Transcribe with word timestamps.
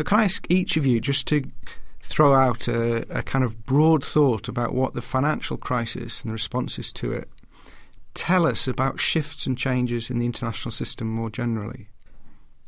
So, 0.00 0.04
can 0.04 0.20
I 0.20 0.24
ask 0.24 0.46
each 0.48 0.78
of 0.78 0.86
you 0.86 0.98
just 0.98 1.26
to 1.26 1.42
throw 2.00 2.32
out 2.32 2.68
a, 2.68 3.04
a 3.14 3.22
kind 3.22 3.44
of 3.44 3.66
broad 3.66 4.02
thought 4.02 4.48
about 4.48 4.72
what 4.72 4.94
the 4.94 5.02
financial 5.02 5.58
crisis 5.58 6.22
and 6.22 6.30
the 6.30 6.32
responses 6.32 6.90
to 6.92 7.12
it 7.12 7.28
tell 8.14 8.46
us 8.46 8.66
about 8.66 8.98
shifts 8.98 9.46
and 9.46 9.58
changes 9.58 10.08
in 10.08 10.18
the 10.18 10.24
international 10.24 10.72
system 10.72 11.06
more 11.06 11.28
generally? 11.28 11.90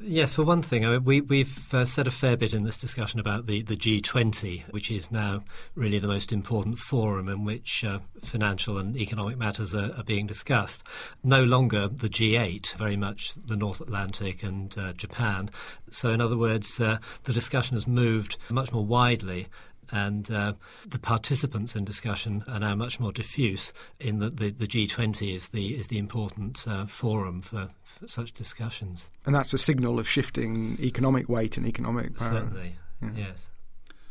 Yes, 0.00 0.36
for 0.36 0.44
one 0.44 0.62
thing, 0.62 0.86
I 0.86 0.90
mean, 0.90 1.04
we, 1.04 1.20
we've 1.20 1.74
uh, 1.74 1.84
said 1.84 2.06
a 2.06 2.12
fair 2.12 2.36
bit 2.36 2.54
in 2.54 2.62
this 2.62 2.78
discussion 2.78 3.18
about 3.18 3.46
the, 3.46 3.62
the 3.62 3.76
G20, 3.76 4.72
which 4.72 4.92
is 4.92 5.10
now 5.10 5.42
really 5.74 5.98
the 5.98 6.06
most 6.06 6.32
important 6.32 6.78
forum 6.78 7.28
in 7.28 7.44
which 7.44 7.82
uh, 7.82 7.98
financial 8.22 8.78
and 8.78 8.96
economic 8.96 9.36
matters 9.36 9.74
are, 9.74 9.92
are, 9.96 10.04
being 10.04 10.28
discussed. 10.28 10.84
No 11.24 11.42
longer 11.42 11.88
the 11.88 12.08
G8, 12.08 12.74
very 12.74 12.96
much 12.96 13.34
the 13.34 13.56
North 13.56 13.80
Atlantic 13.80 14.44
and 14.44 14.76
uh, 14.78 14.92
Japan. 14.92 15.50
So, 15.90 16.10
in 16.10 16.20
other 16.20 16.36
words, 16.36 16.80
uh, 16.80 16.98
the 17.24 17.32
discussion 17.32 17.74
has 17.74 17.88
moved 17.88 18.36
much 18.50 18.70
more 18.70 18.86
widely 18.86 19.48
and 19.90 20.30
uh, 20.30 20.54
the 20.86 20.98
participants 20.98 21.74
in 21.74 21.84
discussion 21.84 22.44
are 22.48 22.60
now 22.60 22.74
much 22.74 23.00
more 23.00 23.12
diffuse 23.12 23.72
in 23.98 24.18
that 24.18 24.36
the, 24.36 24.50
the 24.50 24.66
G20 24.66 25.34
is 25.34 25.48
the 25.48 25.74
is 25.74 25.88
the 25.88 25.98
important 25.98 26.66
uh, 26.66 26.86
forum 26.86 27.42
for, 27.42 27.70
for, 27.82 28.06
such 28.06 28.32
discussions. 28.32 29.10
And 29.26 29.34
that's 29.34 29.52
a 29.52 29.58
signal 29.58 29.98
of 29.98 30.08
shifting 30.08 30.76
economic 30.80 31.28
weight 31.28 31.56
and 31.56 31.66
economic 31.66 32.16
power. 32.16 32.28
Certainly, 32.30 32.76
yeah. 33.02 33.10
yes. 33.16 33.50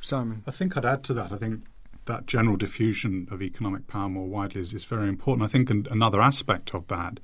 Simon? 0.01 0.43
I 0.47 0.51
think 0.51 0.77
I'd 0.77 0.85
add 0.85 1.03
to 1.05 1.13
that. 1.15 1.31
I 1.31 1.37
think 1.37 1.63
that 2.05 2.25
general 2.25 2.55
diffusion 2.55 3.27
of 3.29 3.41
economic 3.41 3.87
power 3.87 4.09
more 4.09 4.27
widely 4.27 4.61
is, 4.61 4.73
is 4.73 4.85
very 4.85 5.07
important. 5.07 5.43
I 5.43 5.51
think 5.51 5.69
an, 5.69 5.87
another 5.91 6.21
aspect 6.21 6.73
of 6.73 6.87
that 6.87 7.19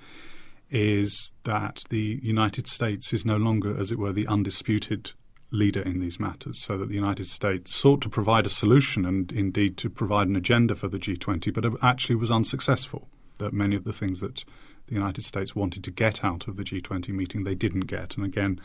is 0.70 1.34
that 1.44 1.84
the 1.90 2.20
United 2.24 2.68
States 2.68 3.14
is 3.14 3.26
no 3.26 3.38
longer, 3.38 3.80
as 3.80 3.92
it 3.92 4.00
were, 4.00 4.12
the 4.12 4.28
undisputed 4.28 5.12
leader 5.54 5.82
in 5.82 6.00
these 6.00 6.20
matters, 6.20 6.60
so 6.60 6.78
that 6.78 6.90
the 6.90 6.96
United 6.96 7.28
States 7.28 7.74
sought 7.74 8.02
to 8.02 8.10
provide 8.10 8.46
a 8.46 8.50
solution 8.50 9.06
and 9.06 9.32
indeed 9.32 9.78
to 9.78 9.90
provide 9.90 10.28
an 10.28 10.36
agenda 10.36 10.76
for 10.76 10.88
the 10.88 10.98
G20, 10.98 11.54
but 11.54 11.64
it 11.64 11.74
actually 11.82 12.16
was 12.16 12.32
unsuccessful. 12.32 13.08
That 13.38 13.54
many 13.54 13.76
of 13.76 13.84
the 13.84 13.94
things 13.94 14.20
that 14.20 14.44
the 14.88 14.96
United 14.96 15.24
States 15.24 15.56
wanted 15.56 15.84
to 15.86 15.92
get 15.92 16.24
out 16.24 16.48
of 16.48 16.58
the 16.58 16.64
G20 16.64 17.10
meeting, 17.10 17.44
they 17.44 17.56
didn't 17.56 17.82
get. 17.82 18.18
And 18.18 18.26
again, 18.26 18.60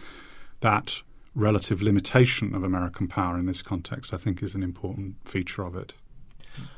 that 0.61 1.03
relative 1.35 1.81
limitation 1.81 2.55
of 2.55 2.65
American 2.65 3.07
power 3.07 3.39
in 3.39 3.45
this 3.45 3.63
context, 3.63 4.13
I 4.13 4.17
think, 4.17 4.43
is 4.43 4.55
an 4.55 4.63
important 4.63 5.17
feature 5.25 5.63
of 5.63 5.77
it. 5.77 5.93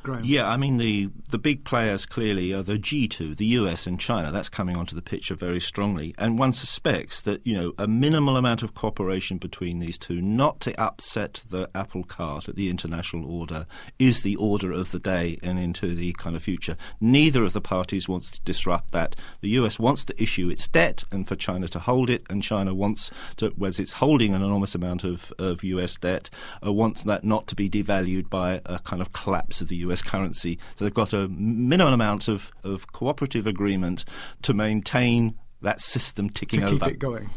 Graham. 0.03 0.25
Yeah, 0.25 0.49
I 0.49 0.57
mean 0.57 0.79
the 0.79 1.11
the 1.29 1.39
big 1.39 1.65
players 1.65 2.07
clearly 2.07 2.53
are 2.53 2.63
the 2.63 2.79
G2, 2.79 3.37
the 3.37 3.47
US 3.47 3.87
and 3.87 4.01
China. 4.01 4.33
That's 4.33 4.49
coming 4.49 4.77
onto 4.77 4.95
the 4.95 5.03
picture 5.03 5.35
very 5.35 5.61
strongly, 5.61 6.15
and 6.19 6.39
one 6.39 6.53
suspects 6.53 7.21
that 7.23 7.47
you 7.47 7.55
know 7.55 7.73
a 7.79 7.87
minimal 7.87 8.37
amount 8.37 8.63
of 8.63 8.75
cooperation 8.75 9.39
between 9.39 9.79
these 9.79 9.99
two, 9.99 10.21
not 10.21 10.61
to 10.61 10.81
upset 10.81 11.43
the 11.51 11.69
apple 11.75 12.05
cart 12.05 12.49
at 12.49 12.57
the 12.57 12.69
international 12.69 13.31
order, 13.31 13.67
is 13.99 14.23
the 14.23 14.37
order 14.37 14.73
of 14.73 14.91
the 14.91 14.99
day 14.99 15.39
and 15.43 15.59
into 15.59 15.95
the 15.95 16.13
kind 16.15 16.37
of 16.37 16.43
future. 16.43 16.77
Neither 17.01 17.45
of 17.45 17.53
the 17.53 17.61
parties 17.61 18.09
wants 18.09 18.31
to 18.33 18.41
disrupt 18.43 18.93
that. 18.93 19.17
The 19.41 19.51
US 19.51 19.79
wants 19.79 20.05
to 20.07 20.23
issue 20.23 20.49
its 20.49 20.67
debt, 20.69 21.05
and 21.13 21.27
for 21.27 21.37
China 21.37 21.69
to 21.69 21.79
hold 21.79 22.11
it, 22.11 22.25
and 22.31 22.43
China 22.43 22.75
wants 22.75 23.11
to, 23.37 23.53
whereas 23.57 23.79
it's 23.79 23.95
holding 23.95 24.35
an 24.35 24.43
enormous 24.43 24.75
amount 24.75 25.05
of, 25.05 25.33
of 25.39 25.63
US 25.65 25.97
debt, 25.97 26.31
uh, 26.65 26.73
wants 26.73 27.05
that 27.05 27.25
not 27.25 27.47
to 27.49 27.55
be 27.55 27.69
devalued 27.69 28.31
by 28.31 28.61
a 28.65 28.79
kind 28.81 29.03
of 29.03 29.13
collapse 29.13 29.61
of 29.61 29.70
the 29.71 29.77
US 29.77 30.03
currency. 30.03 30.59
So 30.75 30.85
they've 30.85 30.93
got 30.93 31.15
a 31.15 31.29
minimum 31.29 31.95
amount 31.95 32.29
of, 32.29 32.53
of 32.63 32.93
cooperative 32.93 33.47
agreement 33.47 34.05
to 34.43 34.53
maintain 34.53 35.39
that 35.63 35.81
system 35.81 36.29
ticking 36.29 36.61
to 36.61 36.67
over. 36.67 36.85
keep 36.85 36.95
it 36.95 36.99
going. 36.99 37.31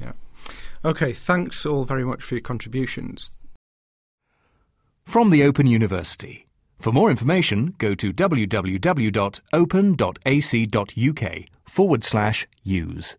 Yeah. 0.00 0.12
Okay, 0.84 1.12
thanks 1.12 1.64
all 1.64 1.84
very 1.84 2.04
much 2.04 2.22
for 2.22 2.34
your 2.34 2.42
contributions. 2.42 3.30
From 5.04 5.30
the 5.30 5.44
Open 5.44 5.68
University. 5.68 6.46
For 6.78 6.92
more 6.92 7.10
information, 7.10 7.74
go 7.78 7.94
to 7.94 8.12
www.open.ac.uk 8.12 9.14
forward 11.64 12.04
slash 12.04 12.46
use. 12.62 13.16